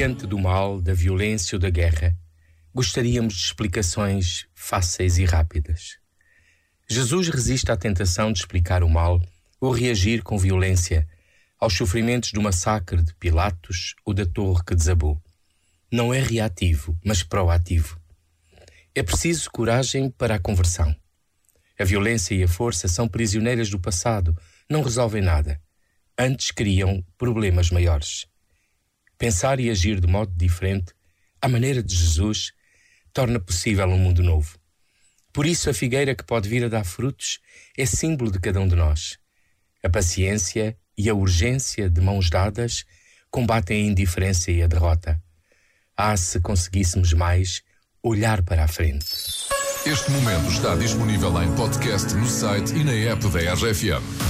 [0.00, 2.16] Diante do mal, da violência ou da guerra,
[2.74, 5.98] gostaríamos de explicações fáceis e rápidas.
[6.88, 9.20] Jesus resiste à tentação de explicar o mal
[9.60, 11.06] ou reagir com violência
[11.58, 15.22] aos sofrimentos do massacre de Pilatos ou da torre que desabou.
[15.92, 18.00] Não é reativo, mas proativo.
[18.94, 20.96] É preciso coragem para a conversão.
[21.78, 24.34] A violência e a força são prisioneiras do passado,
[24.66, 25.60] não resolvem nada.
[26.18, 28.29] Antes criam problemas maiores.
[29.20, 30.94] Pensar e agir de modo diferente,
[31.42, 32.52] à maneira de Jesus,
[33.12, 34.58] torna possível um mundo novo.
[35.30, 37.38] Por isso, a figueira que pode vir a dar frutos
[37.76, 39.18] é símbolo de cada um de nós.
[39.84, 42.86] A paciência e a urgência de mãos dadas
[43.30, 45.22] combatem a indiferença e a derrota.
[45.94, 47.60] Ah, se conseguíssemos mais
[48.02, 49.06] olhar para a frente.
[49.84, 54.29] Este momento está disponível em podcast no site e na app da RFM.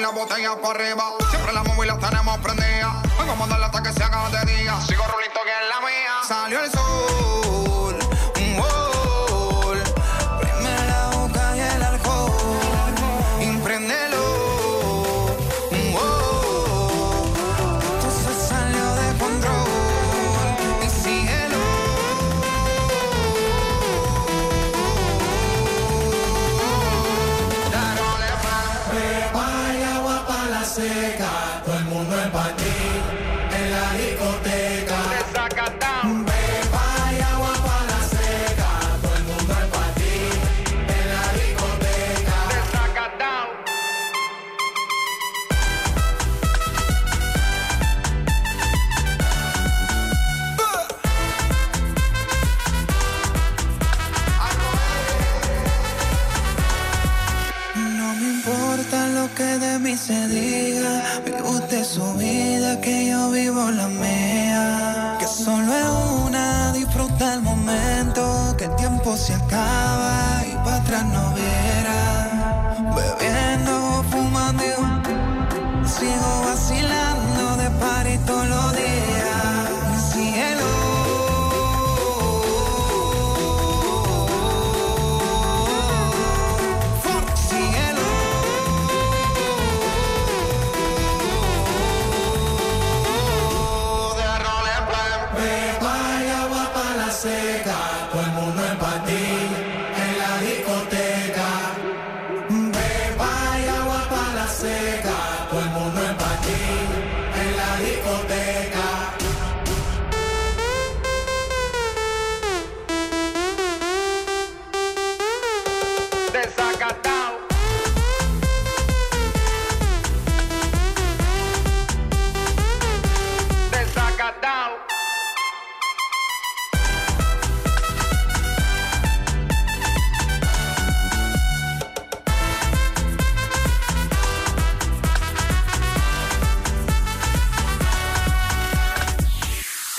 [0.00, 1.04] La botella para arriba.
[1.30, 3.02] Siempre la móvil la tenemos prendida.
[3.18, 4.80] Vengo a mandarla hasta que se haga de día.
[4.80, 6.12] Sigo rulito que es la mía.
[6.26, 6.83] Salió el sol.
[34.14, 34.53] Discoteca.
[62.24, 65.16] Vida, que yo vivo la mía.
[65.18, 65.90] Que solo es
[66.26, 68.54] una, disfruta el momento.
[68.58, 71.73] Que el tiempo se acaba y para atrás no viera.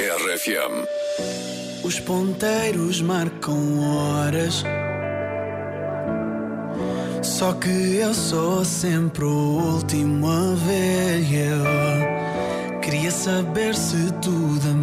[0.05, 0.85] RFM.
[1.83, 4.63] Os ponteiros marcam horas.
[7.23, 11.25] Só que eu sou sempre o último a ver.
[11.33, 14.73] Eu queria saber se tu da